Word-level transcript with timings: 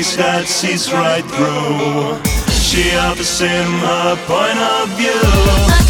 that 0.00 0.46
sees 0.46 0.90
right 0.94 1.22
through, 1.22 2.16
she 2.48 2.96
offers 2.96 3.38
him 3.38 3.66
her 3.80 4.16
point 4.26 4.58
of 4.58 4.88
view. 4.96 5.89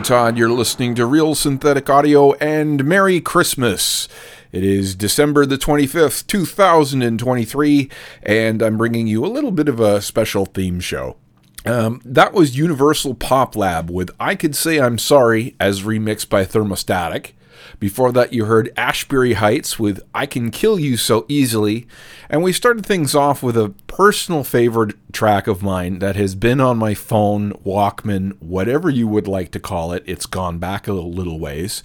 Todd. 0.00 0.38
You're 0.38 0.50
listening 0.50 0.94
to 0.94 1.06
Real 1.06 1.34
Synthetic 1.34 1.88
Audio 1.90 2.32
and 2.34 2.84
Merry 2.84 3.20
Christmas. 3.20 4.08
It 4.52 4.64
is 4.64 4.94
December 4.94 5.46
the 5.46 5.58
25th, 5.58 6.26
2023, 6.26 7.90
and 8.22 8.62
I'm 8.62 8.76
bringing 8.76 9.06
you 9.06 9.24
a 9.24 9.28
little 9.28 9.50
bit 9.50 9.68
of 9.68 9.78
a 9.78 10.00
special 10.00 10.46
theme 10.46 10.80
show. 10.80 11.16
Um, 11.64 12.00
that 12.04 12.32
was 12.32 12.56
Universal 12.56 13.16
Poplab 13.16 13.90
with 13.90 14.10
I 14.18 14.34
Could 14.34 14.56
Say 14.56 14.80
I'm 14.80 14.98
Sorry 14.98 15.54
as 15.60 15.82
remixed 15.82 16.28
by 16.28 16.44
Thermostatic. 16.44 17.32
Before 17.78 18.12
that, 18.12 18.32
you 18.32 18.44
heard 18.44 18.72
Ashbury 18.76 19.34
Heights 19.34 19.78
with 19.78 20.00
I 20.14 20.26
Can 20.26 20.50
Kill 20.50 20.78
You 20.78 20.96
So 20.96 21.26
Easily. 21.28 21.86
And 22.28 22.42
we 22.42 22.52
started 22.52 22.84
things 22.86 23.14
off 23.14 23.42
with 23.42 23.56
a 23.56 23.74
personal 23.86 24.44
favorite 24.44 24.94
track 25.12 25.46
of 25.46 25.62
mine 25.62 25.98
that 25.98 26.16
has 26.16 26.34
been 26.34 26.60
on 26.60 26.78
my 26.78 26.94
phone, 26.94 27.52
Walkman, 27.64 28.40
whatever 28.40 28.88
you 28.88 29.08
would 29.08 29.28
like 29.28 29.50
to 29.52 29.60
call 29.60 29.92
it. 29.92 30.02
It's 30.06 30.26
gone 30.26 30.58
back 30.58 30.86
a 30.86 30.92
little 30.92 31.40
ways. 31.40 31.82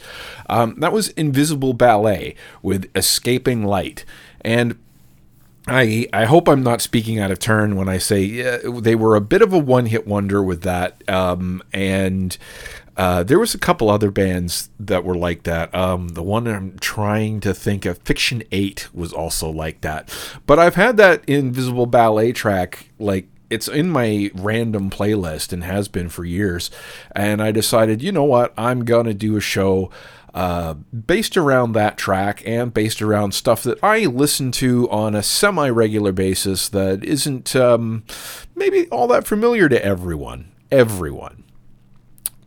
Um, 0.49 0.79
that 0.79 0.93
was 0.93 1.09
Invisible 1.09 1.73
Ballet 1.73 2.35
with 2.61 2.89
Escaping 2.95 3.63
Light. 3.63 4.05
And 4.41 4.77
I 5.67 6.07
I 6.13 6.25
hope 6.25 6.47
I'm 6.47 6.63
not 6.63 6.81
speaking 6.81 7.19
out 7.19 7.31
of 7.31 7.39
turn 7.39 7.75
when 7.75 7.89
I 7.89 7.97
say 7.97 8.21
yeah, 8.21 8.57
they 8.63 8.95
were 8.95 9.15
a 9.15 9.21
bit 9.21 9.41
of 9.41 9.51
a 9.53 9.57
one 9.57 9.87
hit 9.87 10.05
wonder 10.05 10.43
with 10.43 10.61
that, 10.61 11.01
um, 11.09 11.63
and 11.73 12.37
uh, 12.97 13.23
there 13.23 13.39
was 13.39 13.53
a 13.53 13.59
couple 13.59 13.89
other 13.89 14.11
bands 14.11 14.69
that 14.79 15.03
were 15.03 15.15
like 15.15 15.43
that. 15.43 15.73
Um, 15.75 16.09
the 16.09 16.23
one 16.23 16.47
I'm 16.47 16.77
trying 16.79 17.39
to 17.41 17.53
think 17.53 17.85
of, 17.85 17.97
Fiction 17.99 18.43
Eight, 18.51 18.87
was 18.93 19.11
also 19.11 19.49
like 19.49 19.81
that. 19.81 20.09
But 20.45 20.59
I've 20.59 20.75
had 20.75 20.97
that 20.97 21.23
Invisible 21.27 21.87
Ballet 21.87 22.31
track 22.31 22.89
like 22.99 23.27
it's 23.49 23.67
in 23.67 23.89
my 23.89 24.31
random 24.33 24.89
playlist 24.89 25.51
and 25.53 25.63
has 25.63 25.87
been 25.87 26.09
for 26.09 26.25
years. 26.25 26.71
And 27.15 27.41
I 27.41 27.51
decided, 27.51 28.01
you 28.01 28.11
know 28.11 28.23
what, 28.23 28.53
I'm 28.57 28.85
gonna 28.85 29.13
do 29.13 29.35
a 29.35 29.41
show. 29.41 29.91
Uh, 30.35 30.73
based 30.73 31.37
around 31.37 31.71
that 31.71 31.97
track 31.97 32.43
and 32.45 32.73
based 32.73 33.01
around 33.01 33.33
stuff 33.33 33.63
that 33.63 33.81
I 33.81 34.03
listen 34.03 34.51
to 34.51 34.89
on 34.89 35.15
a 35.15 35.23
semi 35.23 35.69
regular 35.69 36.11
basis 36.11 36.67
that 36.67 37.05
isn't 37.05 37.55
um, 37.55 38.03
maybe 38.53 38.89
all 38.89 39.07
that 39.07 39.25
familiar 39.25 39.69
to 39.69 39.83
everyone. 39.83 40.51
Everyone 40.69 41.44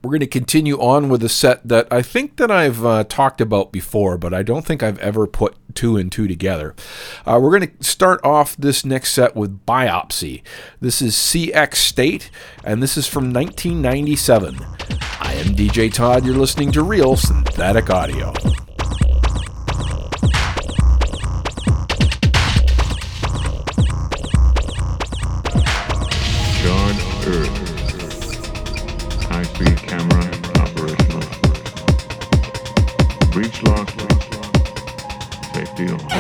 we're 0.09 0.13
going 0.13 0.21
to 0.21 0.27
continue 0.27 0.81
on 0.81 1.11
with 1.11 1.23
a 1.23 1.29
set 1.29 1.69
that 1.69 1.87
I 1.93 2.01
think 2.01 2.39
that 2.39 2.51
I've 2.51 2.83
uh, 2.83 3.05
talked 3.05 3.43
about 3.43 3.73
before, 3.73 4.17
but 4.17 4.33
I 4.33 4.43
don't 4.43 4.65
think 4.65 4.83
I've 4.83 4.99
ever 5.01 5.27
put 5.27 5.55
two 5.75 5.99
and 5.99 6.11
two 6.11 6.27
together. 6.27 6.75
Uh, 7.27 7.39
we're 7.39 7.59
going 7.59 7.77
to 7.77 7.85
start 7.85 8.25
off 8.25 8.57
this 8.57 8.87
next 8.87 9.13
set 9.13 9.37
with 9.37 9.67
Biopsy. 9.67 10.41
This 10.81 11.03
is 11.03 11.15
CX 11.15 11.75
State, 11.75 12.31
and 12.65 12.83
this 12.83 12.97
is 12.97 13.07
from 13.07 13.35
1997. 13.35 14.57
I 15.21 15.35
am 15.35 15.55
DJ 15.55 15.93
Todd. 15.93 16.25
You're 16.25 16.37
listening 16.37 16.73
to 16.73 16.83
Real 16.83 17.15
Synthetic 17.15 17.91
Audio. 17.91 18.33
Schlag, 33.59 33.89
Take 35.53 35.75
deal. 35.75 36.18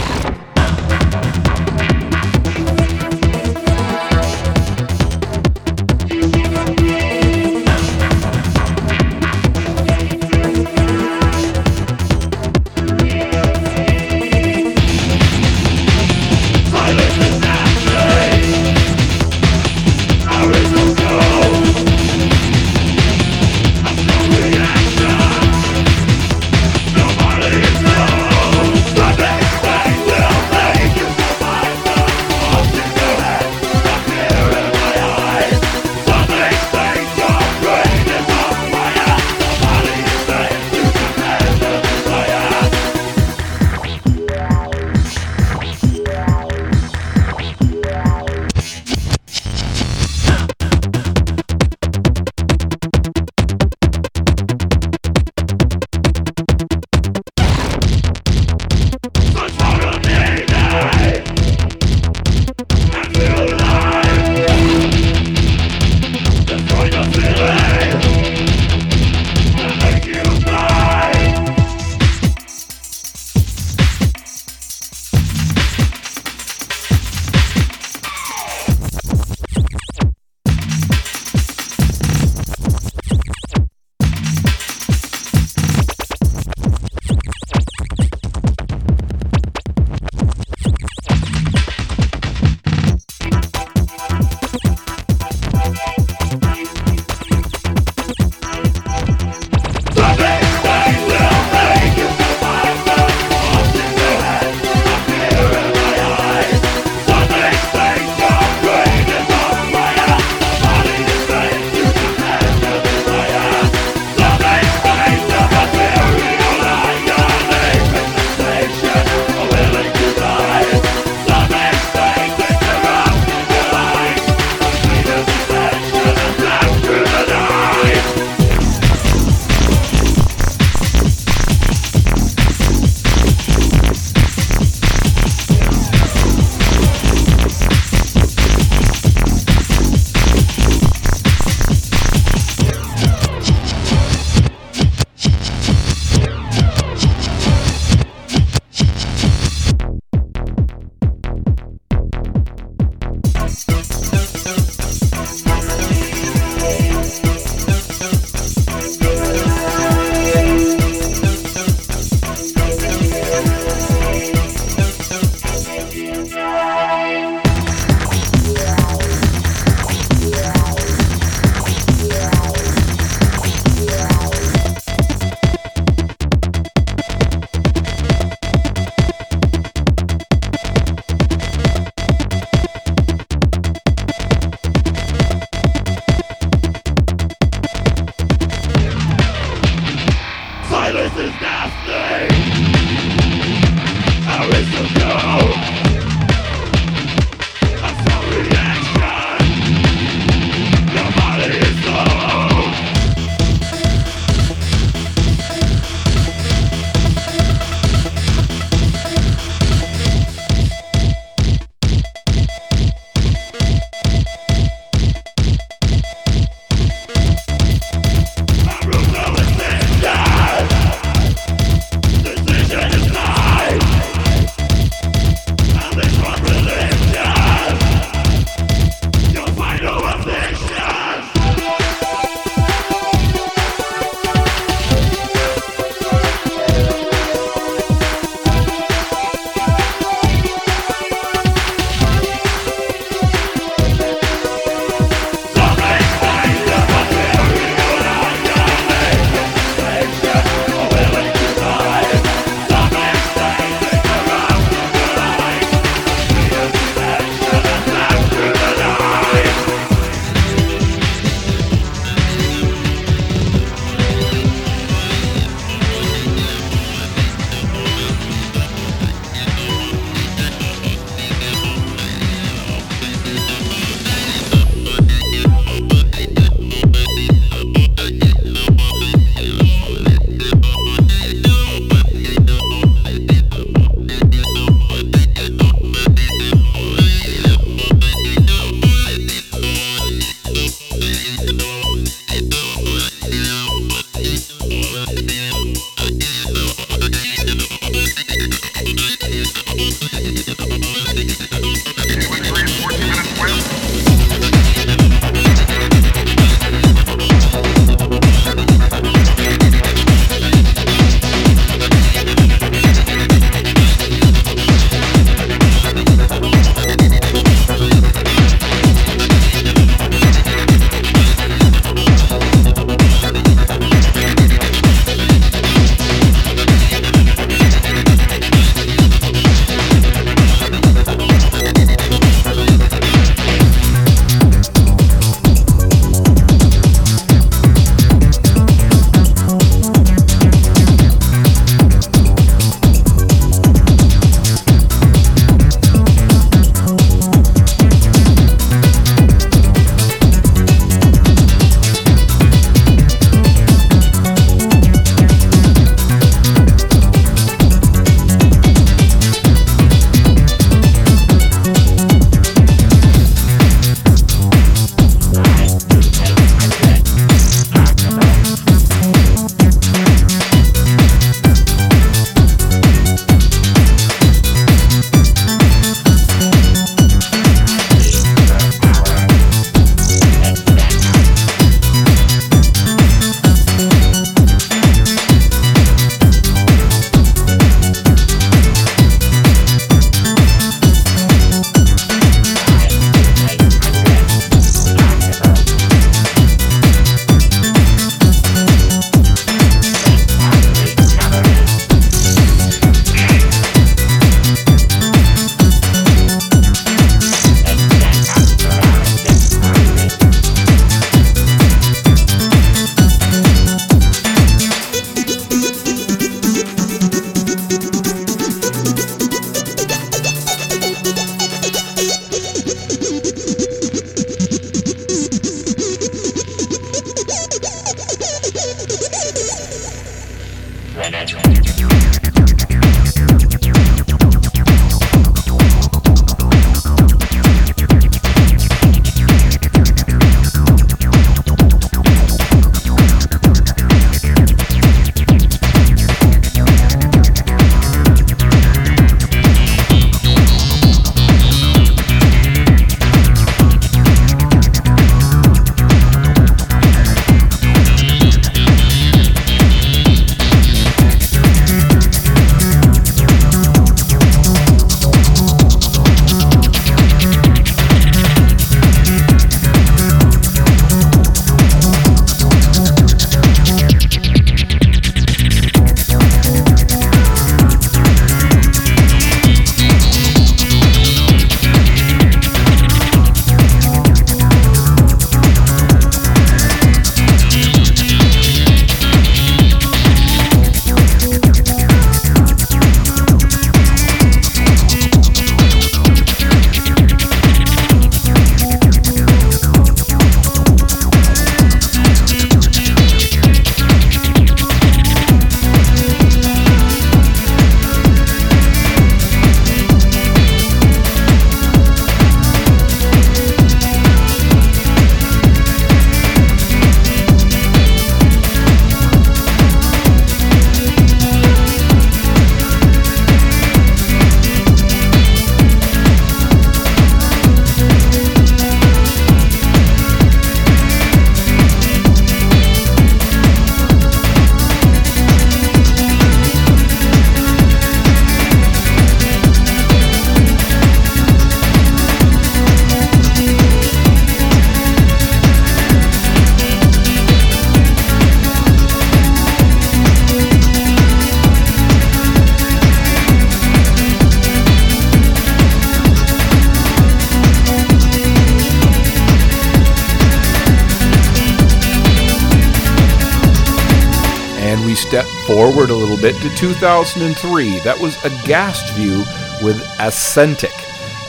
2003. 566.59 567.79
That 567.81 568.01
was 568.01 568.17
a 568.25 568.29
Aghast 568.43 568.93
View 568.95 569.19
with 569.63 569.81
Ascentic. 570.01 570.73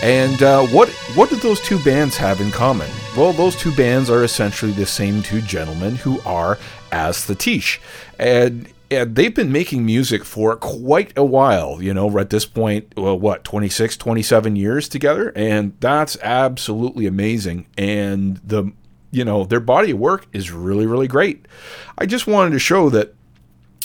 And 0.02 0.42
uh, 0.42 0.66
what 0.68 0.90
what 1.14 1.30
do 1.30 1.36
those 1.36 1.62
two 1.62 1.78
bands 1.84 2.18
have 2.18 2.42
in 2.42 2.50
common? 2.50 2.90
Well, 3.16 3.32
those 3.32 3.56
two 3.56 3.72
bands 3.76 4.10
are 4.10 4.24
essentially 4.24 4.72
the 4.72 4.88
same 4.88 5.22
two 5.22 5.42
gentlemen 5.42 5.98
who 5.98 6.20
are 6.22 6.58
as 6.92 7.28
the 7.28 7.36
Aesthetische. 7.36 7.80
And 8.18 8.74
and 8.90 9.16
they've 9.16 9.36
been 9.36 9.52
making 9.52 9.86
music 9.86 10.26
for 10.26 10.56
quite 10.56 11.16
a 11.16 11.24
while 11.24 11.80
you 11.80 11.94
know 11.94 12.18
at 12.18 12.32
this 12.32 12.48
point 12.48 12.92
well 12.98 13.20
what 13.20 13.44
26 13.44 13.98
27 13.98 14.56
years 14.56 14.90
together 14.90 15.32
and 15.36 15.74
that's 15.80 16.18
absolutely 16.24 17.06
amazing 17.06 17.68
and 17.78 18.38
the 18.38 18.72
you 19.12 19.24
know 19.24 19.44
their 19.44 19.60
body 19.60 19.92
of 19.92 20.00
work 20.00 20.26
is 20.34 20.52
really 20.52 20.88
really 20.88 21.08
great 21.08 21.46
i 22.00 22.06
just 22.08 22.26
wanted 22.26 22.50
to 22.50 22.58
show 22.58 22.90
that 22.90 23.14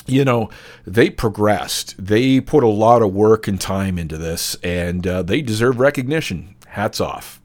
you 0.06 0.24
know 0.24 0.50
they 0.86 1.10
progressed. 1.10 1.94
They 1.98 2.40
put 2.40 2.64
a 2.64 2.68
lot 2.68 3.02
of 3.02 3.12
work 3.12 3.48
and 3.48 3.60
time 3.60 3.98
into 3.98 4.18
this 4.18 4.56
and 4.62 5.06
uh, 5.06 5.22
they 5.22 5.42
deserve 5.42 5.78
recognition. 5.78 6.56
Hats 6.68 7.00
off. 7.00 7.40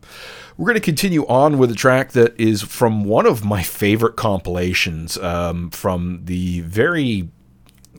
We're 0.58 0.66
going 0.66 0.76
to 0.76 0.82
continue 0.82 1.26
on 1.28 1.58
with 1.58 1.72
a 1.72 1.76
track 1.76 2.12
that 2.12 2.38
is 2.38 2.62
from 2.62 3.06
one 3.06 3.26
of 3.26 3.46
my 3.46 3.64
favorite 3.64 4.18
compilations 4.18 5.18
um, 5.18 5.70
from 5.70 6.22
the 6.26 6.60
very 6.62 7.30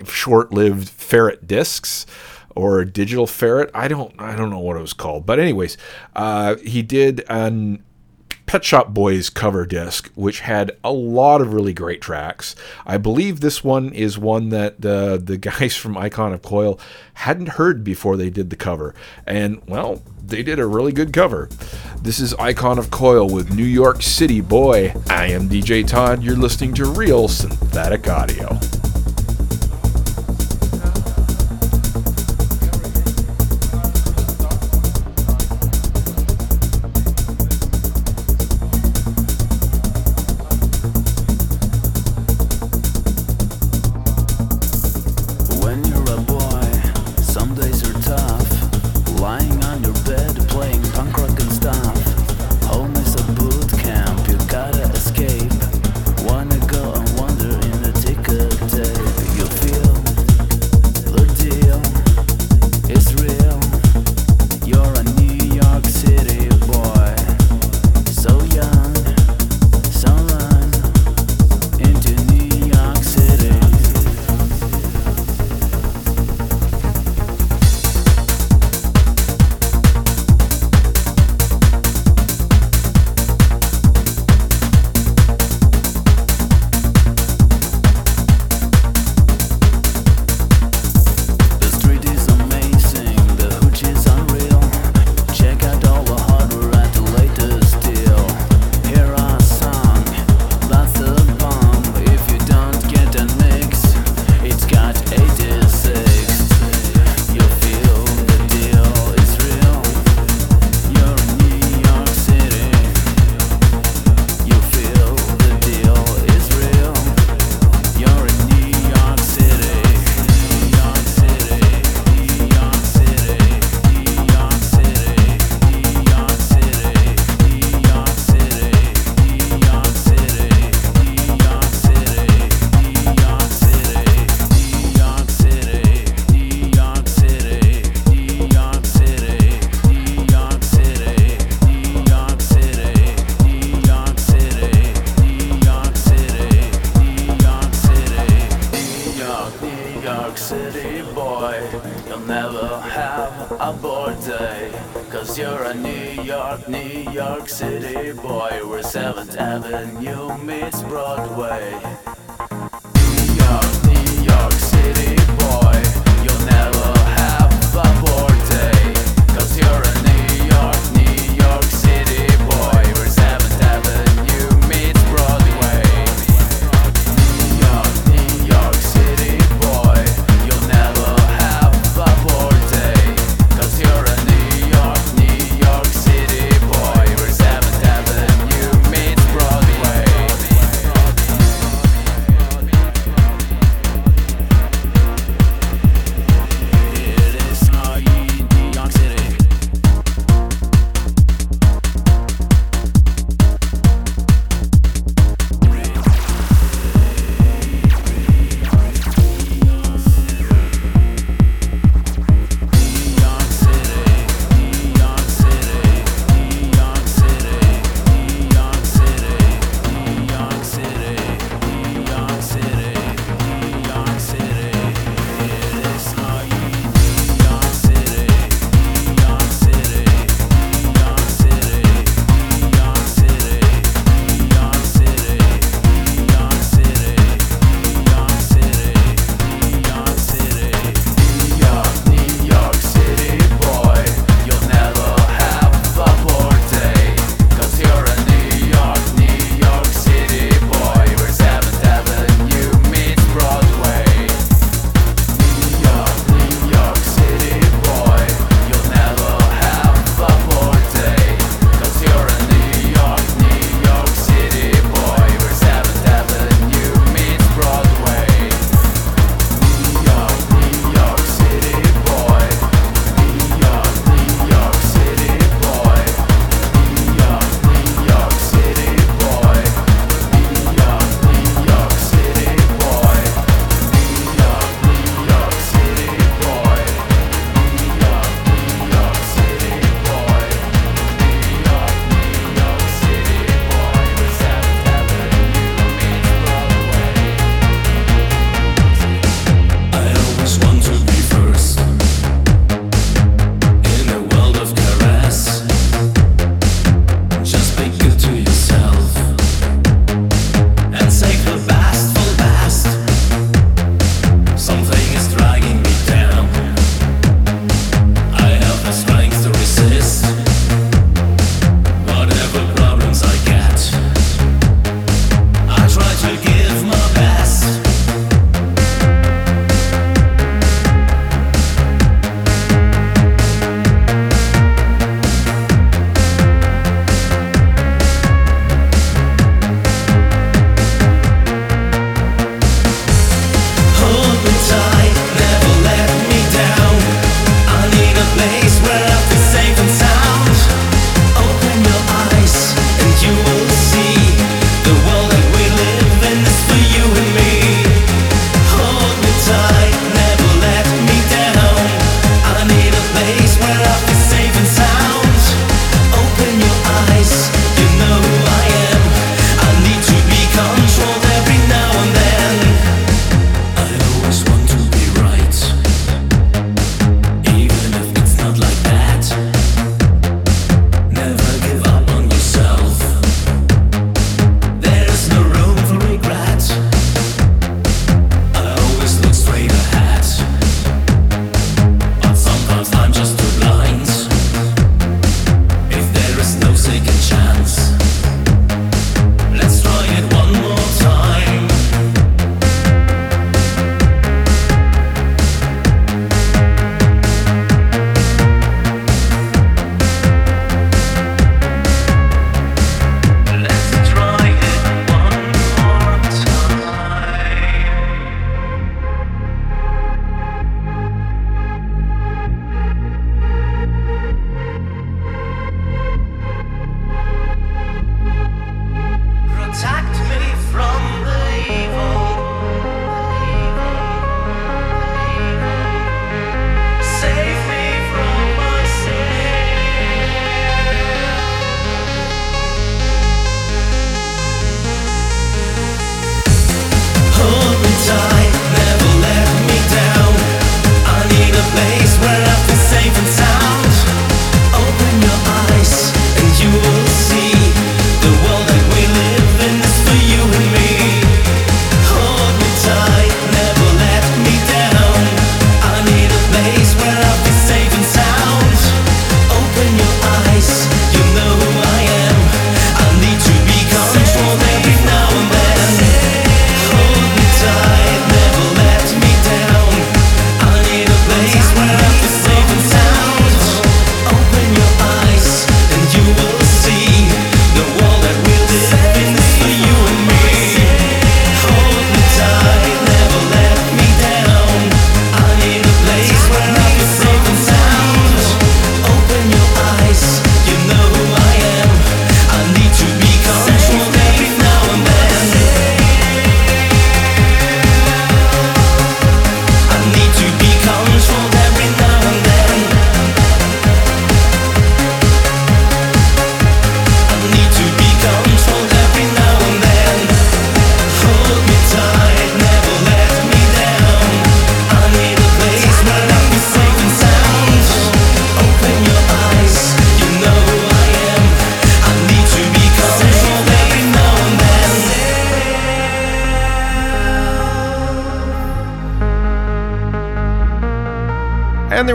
short-lived 0.06 0.88
ferret 0.88 1.46
discs 1.46 2.04
or 2.54 2.84
digital 2.84 3.26
ferret. 3.26 3.70
I 3.74 3.88
don't 3.88 4.14
i 4.18 4.36
don't 4.36 4.50
know 4.50 4.58
what 4.58 4.76
it 4.76 4.80
was 4.80 4.92
called. 4.92 5.24
But 5.24 5.38
anyways 5.38 5.78
uh, 6.14 6.56
he 6.56 6.82
did 6.82 7.24
an 7.28 7.82
Pet 8.50 8.64
Shop 8.64 8.88
Boys 8.88 9.30
cover 9.30 9.64
disc, 9.64 10.10
which 10.16 10.40
had 10.40 10.72
a 10.82 10.90
lot 10.90 11.40
of 11.40 11.54
really 11.54 11.72
great 11.72 12.00
tracks. 12.00 12.56
I 12.84 12.98
believe 12.98 13.38
this 13.38 13.62
one 13.62 13.92
is 13.92 14.18
one 14.18 14.48
that 14.48 14.84
uh, 14.84 15.18
the 15.18 15.38
guys 15.40 15.76
from 15.76 15.96
Icon 15.96 16.32
of 16.32 16.42
Coil 16.42 16.80
hadn't 17.14 17.50
heard 17.50 17.84
before 17.84 18.16
they 18.16 18.28
did 18.28 18.50
the 18.50 18.56
cover. 18.56 18.92
And, 19.24 19.62
well, 19.68 20.02
they 20.20 20.42
did 20.42 20.58
a 20.58 20.66
really 20.66 20.90
good 20.90 21.12
cover. 21.12 21.48
This 22.02 22.18
is 22.18 22.34
Icon 22.40 22.80
of 22.80 22.90
Coil 22.90 23.32
with 23.32 23.54
New 23.54 23.62
York 23.62 24.02
City 24.02 24.40
Boy. 24.40 24.94
I 25.08 25.26
am 25.26 25.48
DJ 25.48 25.86
Todd. 25.86 26.20
You're 26.20 26.34
listening 26.34 26.74
to 26.74 26.86
Real 26.86 27.28
Synthetic 27.28 28.08
Audio. 28.08 28.58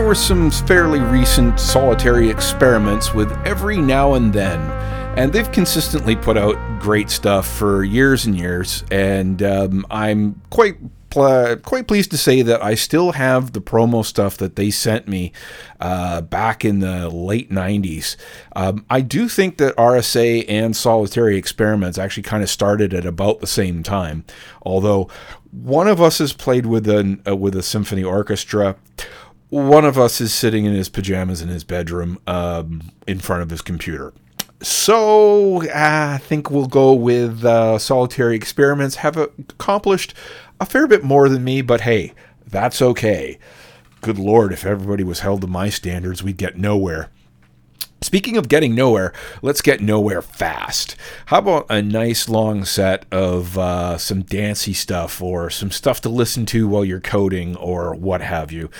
Were 0.06 0.14
some 0.14 0.52
fairly 0.52 1.00
recent 1.00 1.58
solitary 1.58 2.30
experiments 2.30 3.12
with 3.12 3.32
every 3.44 3.76
now 3.76 4.14
and 4.14 4.32
then. 4.32 4.60
And 5.18 5.32
they've 5.32 5.50
consistently 5.50 6.14
put 6.14 6.36
out 6.36 6.56
great 6.78 7.10
stuff 7.10 7.44
for 7.48 7.82
years 7.82 8.24
and 8.24 8.38
years. 8.38 8.84
And 8.92 9.42
um, 9.42 9.84
I'm 9.90 10.40
quite 10.50 10.76
pl- 11.10 11.56
quite 11.56 11.88
pleased 11.88 12.12
to 12.12 12.18
say 12.18 12.42
that 12.42 12.62
I 12.62 12.76
still 12.76 13.12
have 13.12 13.52
the 13.52 13.60
promo 13.60 14.04
stuff 14.04 14.36
that 14.36 14.54
they 14.54 14.70
sent 14.70 15.08
me 15.08 15.32
uh, 15.80 16.20
back 16.20 16.64
in 16.64 16.78
the 16.78 17.08
late 17.08 17.50
90s. 17.50 18.14
Um, 18.54 18.86
I 18.88 19.00
do 19.00 19.28
think 19.28 19.56
that 19.58 19.74
RSA 19.74 20.44
and 20.48 20.76
Solitary 20.76 21.36
Experiments 21.36 21.98
actually 21.98 22.22
kind 22.22 22.44
of 22.44 22.50
started 22.50 22.94
at 22.94 23.06
about 23.06 23.40
the 23.40 23.46
same 23.48 23.82
time, 23.82 24.24
although 24.62 25.08
one 25.50 25.88
of 25.88 26.00
us 26.00 26.18
has 26.18 26.32
played 26.32 26.66
with 26.66 26.88
an 26.88 27.22
uh, 27.26 27.34
with 27.34 27.56
a 27.56 27.62
symphony 27.62 28.04
orchestra. 28.04 28.76
One 29.56 29.86
of 29.86 29.98
us 29.98 30.20
is 30.20 30.34
sitting 30.34 30.66
in 30.66 30.74
his 30.74 30.90
pajamas 30.90 31.40
in 31.40 31.48
his 31.48 31.64
bedroom 31.64 32.18
um, 32.26 32.92
in 33.06 33.20
front 33.20 33.40
of 33.40 33.48
his 33.48 33.62
computer. 33.62 34.12
So 34.60 35.62
I 35.74 36.18
think 36.18 36.50
we'll 36.50 36.66
go 36.66 36.92
with 36.92 37.42
uh, 37.42 37.78
Solitary 37.78 38.36
Experiments. 38.36 38.96
Have 38.96 39.16
accomplished 39.16 40.12
a 40.60 40.66
fair 40.66 40.86
bit 40.86 41.04
more 41.04 41.30
than 41.30 41.42
me, 41.42 41.62
but 41.62 41.80
hey, 41.80 42.12
that's 42.46 42.82
okay. 42.82 43.38
Good 44.02 44.18
lord, 44.18 44.52
if 44.52 44.66
everybody 44.66 45.04
was 45.04 45.20
held 45.20 45.40
to 45.40 45.46
my 45.46 45.70
standards, 45.70 46.22
we'd 46.22 46.36
get 46.36 46.58
nowhere. 46.58 47.10
Speaking 48.02 48.36
of 48.36 48.48
getting 48.48 48.74
nowhere, 48.74 49.12
let's 49.40 49.62
get 49.62 49.80
nowhere 49.80 50.20
fast. 50.20 50.96
How 51.26 51.38
about 51.38 51.66
a 51.70 51.80
nice 51.80 52.28
long 52.28 52.64
set 52.66 53.06
of 53.10 53.56
uh, 53.56 53.96
some 53.96 54.22
dancey 54.22 54.74
stuff 54.74 55.22
or 55.22 55.48
some 55.48 55.70
stuff 55.70 56.02
to 56.02 56.10
listen 56.10 56.44
to 56.46 56.68
while 56.68 56.84
you're 56.84 57.00
coding 57.00 57.56
or 57.56 57.94
what 57.94 58.20
have 58.20 58.52
you? 58.52 58.70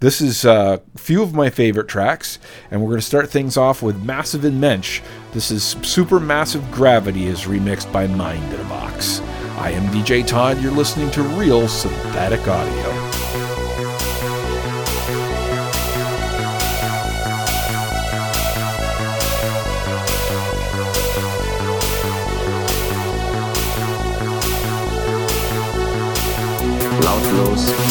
This 0.00 0.20
is 0.20 0.44
uh, 0.44 0.78
a 0.94 0.98
few 0.98 1.22
of 1.22 1.32
my 1.32 1.50
favorite 1.50 1.88
tracks, 1.88 2.40
and 2.70 2.80
we're 2.80 2.88
going 2.88 3.00
to 3.00 3.06
start 3.06 3.30
things 3.30 3.56
off 3.56 3.80
with 3.80 4.04
Massiv 4.04 4.44
In 4.44 4.58
Mensch. 4.58 5.00
This 5.32 5.52
is 5.52 5.76
Supermassive 5.76 6.68
Gravity 6.72 7.26
is 7.26 7.42
remixed 7.42 7.92
by 7.92 8.08
Mind 8.08 8.52
in 8.52 8.60
a 8.60 8.64
Box. 8.64 9.20
I 9.56 9.70
am 9.70 9.84
DJ 9.92 10.26
Todd. 10.26 10.60
You're 10.60 10.72
listening 10.72 11.12
to 11.12 11.22
Real 11.22 11.68
Synthetic 11.68 12.46
Audio. 12.48 13.03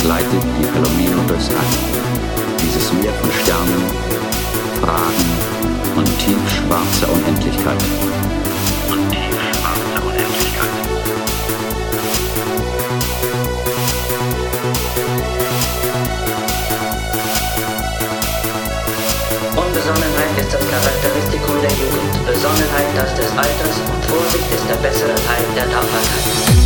Gleitet 0.04 0.44
die 0.60 0.66
Palomino 0.66 1.24
durchs 1.30 1.48
All. 1.48 1.56
Dieses 2.62 2.92
Meer 2.92 3.14
von 3.14 3.32
Sternen, 3.32 3.84
Fragen 4.82 5.96
und 5.96 6.20
tiefschwarzer 6.20 7.08
Unendlichkeit. 7.10 7.82
Besonnenheit 19.74 20.38
ist 20.38 20.54
das 20.54 20.70
Charakteristikum 20.70 21.62
der 21.62 21.72
Jugend, 21.72 22.26
Besonnenheit 22.26 22.88
das 22.96 23.14
des 23.16 23.32
Alters 23.32 23.80
und 23.88 24.06
Vorsicht 24.06 24.52
ist 24.54 24.70
der 24.70 24.76
bessere 24.76 25.16
Teil 25.16 25.46
der 25.56 25.70
Tapferkeit. 25.70 26.63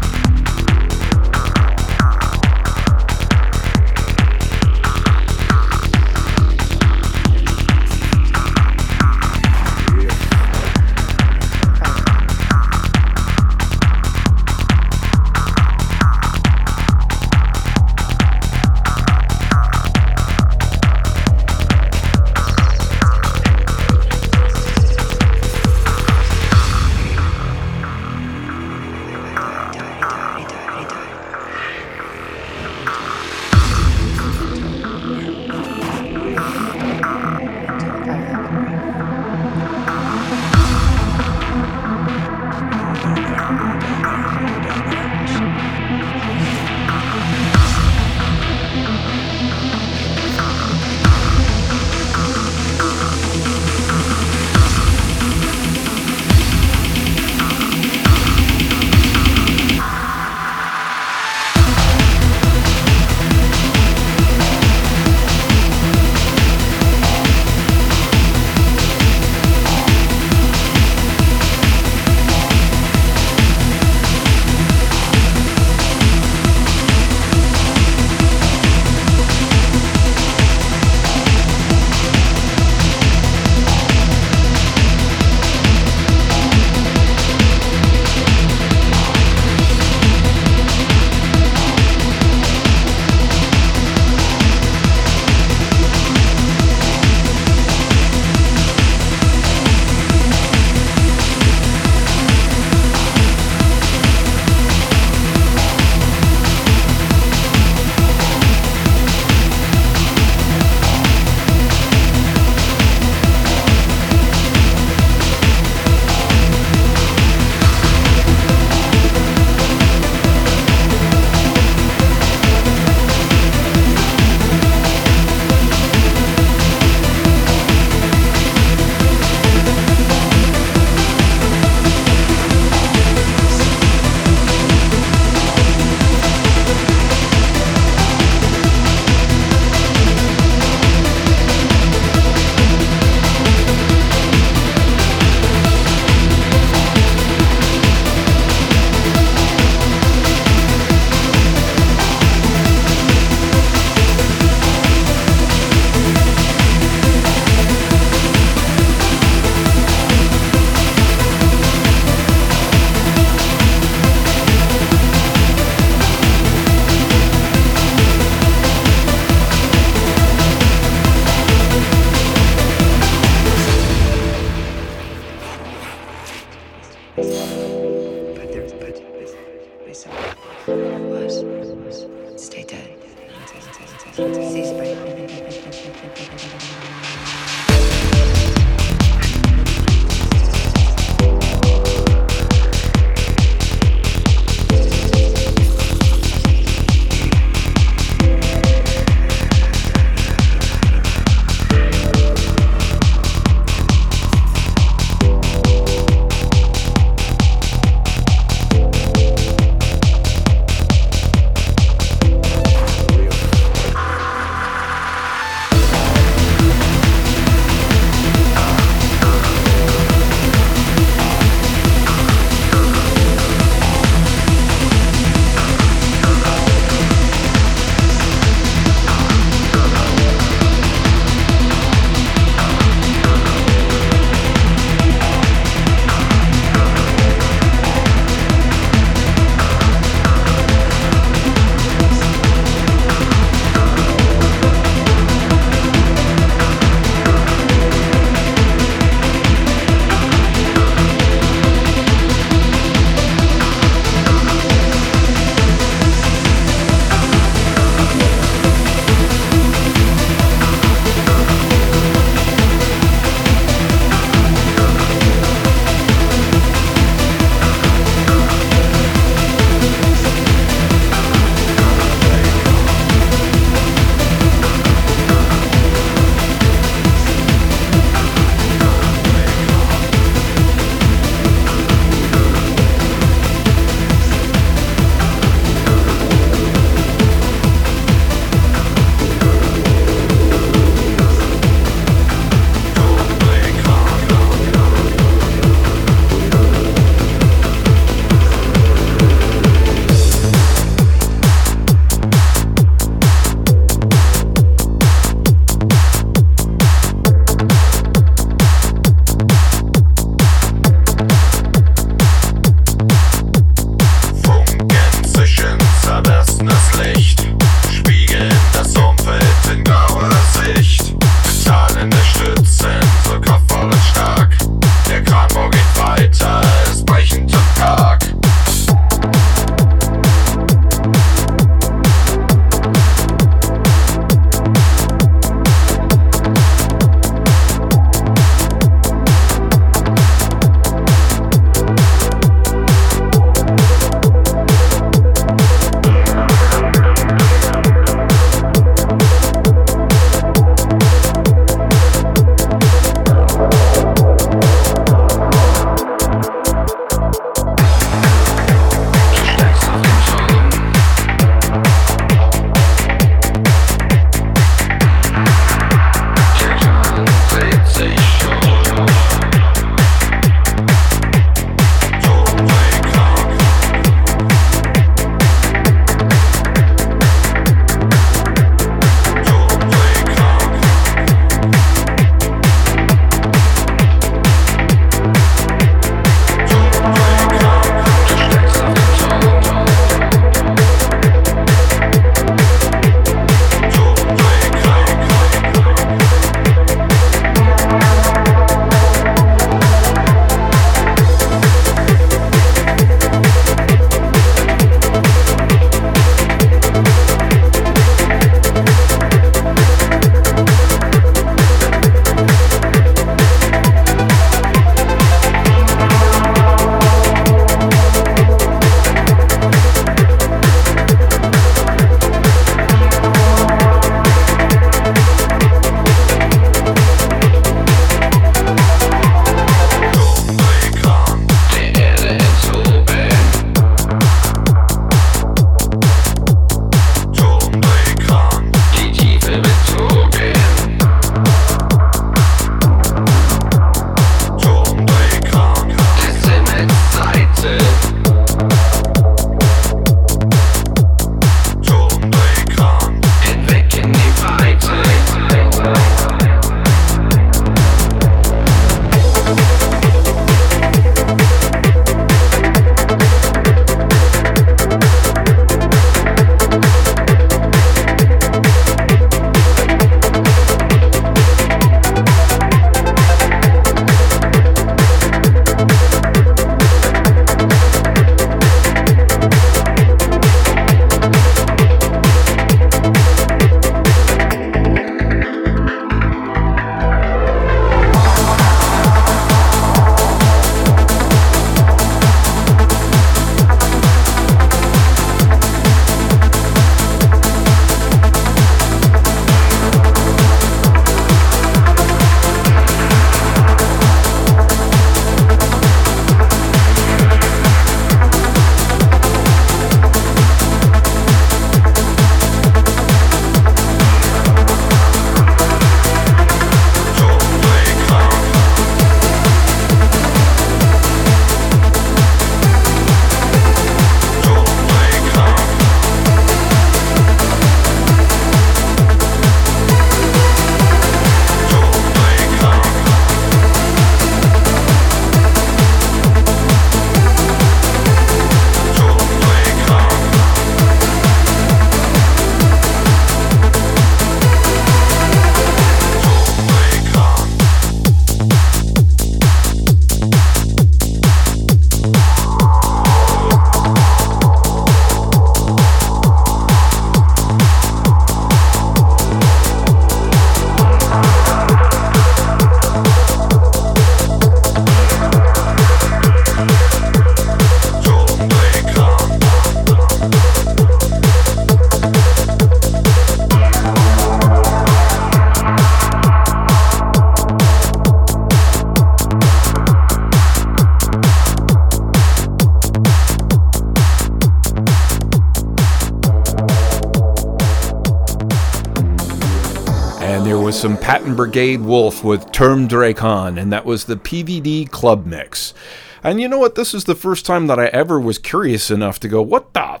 Patenbrigade 591.02 591.82
Wolff 591.82 592.22
with 592.22 592.52
Turmdrehkran, 592.52 593.60
and 593.60 593.72
that 593.72 593.84
was 593.84 594.04
the 594.04 594.14
PVD 594.14 594.88
Club 594.88 595.26
Mix. 595.26 595.74
And 596.22 596.40
you 596.40 596.46
know 596.46 596.60
what? 596.60 596.76
This 596.76 596.94
is 596.94 597.04
the 597.04 597.16
first 597.16 597.44
time 597.44 597.66
that 597.66 597.80
I 597.80 597.86
ever 597.86 598.20
was 598.20 598.38
curious 598.38 598.88
enough 598.88 599.18
to 599.20 599.28
go, 599.28 599.42
what 599.42 599.74
the 599.74 600.00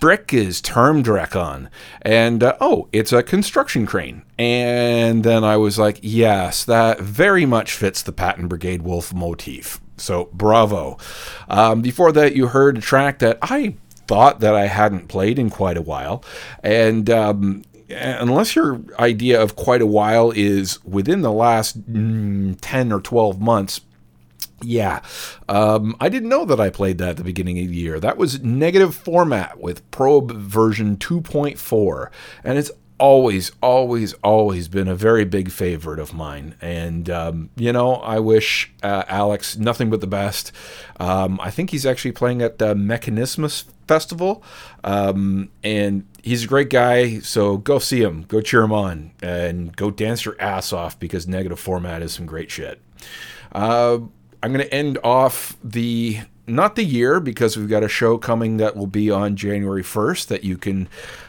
brick 0.00 0.32
is 0.32 0.62
Turmdrehkran. 0.62 1.68
And 2.00 2.42
uh, 2.42 2.56
oh, 2.62 2.88
it's 2.92 3.12
a 3.12 3.22
construction 3.22 3.84
crane. 3.84 4.22
And 4.38 5.22
then 5.22 5.44
I 5.44 5.58
was 5.58 5.78
like, 5.78 5.98
yes, 6.00 6.64
that 6.64 6.98
very 6.98 7.44
much 7.44 7.72
fits 7.72 8.02
the 8.02 8.12
Patenbrigade 8.12 8.80
Wolff 8.80 9.12
motif. 9.12 9.82
So 9.98 10.30
bravo. 10.32 10.96
Um, 11.48 11.82
before 11.82 12.10
that, 12.12 12.34
you 12.34 12.48
heard 12.48 12.78
a 12.78 12.80
track 12.80 13.18
that 13.18 13.38
I 13.42 13.76
thought 14.08 14.40
that 14.40 14.54
I 14.54 14.66
hadn't 14.66 15.08
played 15.08 15.38
in 15.38 15.50
quite 15.50 15.76
a 15.76 15.82
while. 15.82 16.24
And 16.62 17.10
um, 17.10 17.62
unless 17.90 18.54
your 18.54 18.80
idea 18.98 19.40
of 19.40 19.56
quite 19.56 19.82
a 19.82 19.86
while 19.86 20.32
is 20.34 20.82
within 20.84 21.22
the 21.22 21.32
last 21.32 21.90
mm, 21.90 22.56
10 22.60 22.92
or 22.92 23.00
12 23.00 23.40
months, 23.40 23.80
yeah, 24.62 25.00
um, 25.48 25.96
I 26.00 26.08
didn't 26.08 26.28
know 26.28 26.44
that 26.44 26.60
I 26.60 26.70
played 26.70 26.98
that 26.98 27.10
at 27.10 27.16
the 27.16 27.24
beginning 27.24 27.58
of 27.60 27.68
the 27.68 27.76
year. 27.76 28.00
That 28.00 28.16
was 28.16 28.42
negative 28.42 28.94
format 28.94 29.60
with 29.60 29.88
Probe 29.90 30.32
version 30.32 30.96
2.4, 30.96 32.10
and 32.42 32.58
it's 32.58 32.70
always, 32.98 33.52
always, 33.62 34.14
always 34.24 34.68
been 34.68 34.88
a 34.88 34.94
very 34.94 35.24
big 35.24 35.50
favorite 35.50 36.00
of 36.00 36.12
mine. 36.12 36.56
And, 36.60 37.08
um, 37.08 37.50
you 37.56 37.72
know, 37.72 37.94
I 37.94 38.18
wish 38.18 38.72
uh, 38.82 39.04
Alex 39.06 39.56
nothing 39.56 39.90
but 39.90 40.00
the 40.00 40.08
best. 40.08 40.52
Um, 40.98 41.38
I 41.40 41.50
think 41.50 41.70
he's 41.70 41.86
actually 41.86 42.12
playing 42.12 42.42
at 42.42 42.58
the 42.58 42.74
Mechanismus 42.74 43.64
Festival. 43.88 44.42
Um, 44.84 45.50
and 45.64 46.06
he's 46.22 46.44
a 46.44 46.46
great 46.46 46.70
guy. 46.70 47.18
So 47.20 47.56
go 47.56 47.78
see 47.78 48.02
him, 48.02 48.22
go 48.28 48.40
cheer 48.40 48.62
him 48.62 48.72
on, 48.72 49.12
and 49.22 49.74
go 49.74 49.90
dance 49.90 50.24
your 50.24 50.40
ass 50.40 50.72
off 50.72 50.98
because 50.98 51.26
negative 51.26 51.58
format 51.58 52.02
is 52.02 52.12
some 52.12 52.26
great 52.26 52.50
shit. 52.50 52.80
Uh, 53.52 53.98
I'm 54.42 54.52
going 54.52 54.64
to 54.64 54.72
end 54.72 54.98
off 55.02 55.56
the 55.64 56.20
not 56.46 56.76
the 56.76 56.84
year 56.84 57.20
because 57.20 57.56
we've 57.56 57.68
got 57.68 57.82
a 57.82 57.88
show 57.88 58.16
coming 58.16 58.56
that 58.56 58.74
will 58.74 58.86
be 58.86 59.10
on 59.10 59.36
January 59.36 59.82
1st 59.82 60.28
that 60.28 60.44
you 60.44 60.56
can 60.56 60.88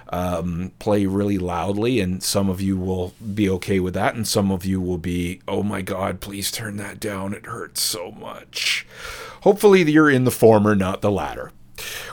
um, 0.10 0.72
play 0.80 1.06
really 1.06 1.38
loudly, 1.38 2.00
and 2.00 2.24
some 2.24 2.50
of 2.50 2.62
you 2.62 2.78
will 2.78 3.14
be 3.36 3.50
okay 3.50 3.80
with 3.80 3.94
that, 3.94 4.16
and 4.16 4.28
some 4.28 4.52
of 4.52 4.66
you 4.66 4.82
will 4.82 4.98
be, 4.98 5.42
oh 5.48 5.62
my 5.62 5.82
god, 5.82 6.22
please 6.22 6.52
turn 6.52 6.78
that 6.78 7.00
down. 7.00 7.34
It 7.34 7.46
hurts 7.46 7.82
so 7.82 8.12
much. 8.12 8.88
Hopefully, 9.42 9.84
you're 9.92 10.10
in 10.10 10.24
the 10.24 10.32
former, 10.32 10.74
not 10.74 11.02
the 11.02 11.12
latter. 11.12 11.52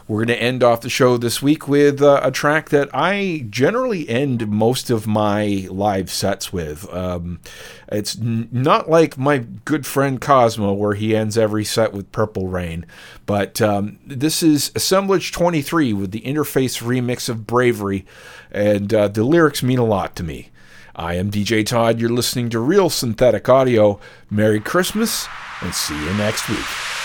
We're 0.08 0.24
going 0.24 0.38
to 0.38 0.42
end 0.42 0.62
off 0.62 0.80
the 0.80 0.88
show 0.88 1.16
this 1.16 1.42
week 1.42 1.66
with 1.66 2.00
uh, 2.02 2.20
a 2.22 2.30
track 2.30 2.68
that 2.70 2.88
I 2.92 3.46
generally 3.50 4.08
end 4.08 4.48
most 4.48 4.90
of 4.90 5.06
my 5.06 5.66
live 5.70 6.10
sets 6.10 6.52
with. 6.52 6.92
Um, 6.92 7.40
it's 7.88 8.18
n- 8.18 8.48
not 8.52 8.88
like 8.88 9.18
my 9.18 9.38
good 9.64 9.86
friend 9.86 10.20
Cosmo, 10.20 10.72
where 10.72 10.94
he 10.94 11.16
ends 11.16 11.36
every 11.36 11.64
set 11.64 11.92
with 11.92 12.12
Purple 12.12 12.48
Rain, 12.48 12.86
but 13.26 13.60
um, 13.60 13.98
this 14.06 14.42
is 14.42 14.72
Assemblage 14.74 15.32
23 15.32 15.92
with 15.92 16.12
the 16.12 16.20
interface 16.22 16.82
remix 16.82 17.28
of 17.28 17.46
Bravery, 17.46 18.04
and 18.50 18.92
uh, 18.94 19.08
the 19.08 19.24
lyrics 19.24 19.62
mean 19.62 19.78
a 19.78 19.84
lot 19.84 20.16
to 20.16 20.22
me. 20.22 20.50
I 20.94 21.14
am 21.14 21.30
DJ 21.30 21.64
Todd. 21.64 22.00
You're 22.00 22.08
listening 22.08 22.48
to 22.50 22.58
Real 22.58 22.88
Synthetic 22.88 23.48
Audio. 23.48 24.00
Merry 24.30 24.60
Christmas, 24.60 25.28
and 25.60 25.74
see 25.74 25.98
you 26.02 26.14
next 26.14 26.48
week. 26.48 26.95